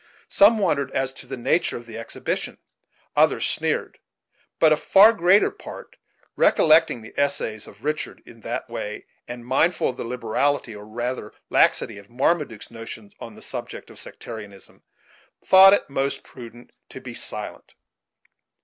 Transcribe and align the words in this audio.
Some 0.29 0.57
wondered 0.57 0.89
as 0.93 1.13
to 1.13 1.27
the 1.27 1.37
nature 1.37 1.77
of 1.77 1.85
the 1.85 1.95
exhibition; 1.99 2.57
others 3.15 3.45
sneered; 3.45 3.99
but 4.57 4.73
a 4.73 4.75
far 4.75 5.13
greater 5.13 5.51
part, 5.51 5.95
recollecting 6.35 7.03
the 7.03 7.13
essays 7.17 7.67
of 7.67 7.83
Richard 7.83 8.23
in 8.25 8.39
that 8.41 8.67
way, 8.67 9.05
and 9.27 9.45
mindful 9.45 9.89
of 9.89 9.97
the 9.97 10.03
liberality, 10.03 10.75
or 10.75 10.87
rather 10.87 11.33
laxity, 11.51 11.99
of 11.99 12.09
Marmaduke's 12.09 12.71
notions 12.71 13.13
on 13.19 13.35
the 13.35 13.43
subject 13.43 13.91
of 13.91 13.99
sectarianism, 13.99 14.81
thought 15.45 15.73
it 15.73 15.87
most 15.87 16.23
prudent 16.23 16.71
to 16.89 16.99
be 16.99 17.13
silent. 17.13 17.75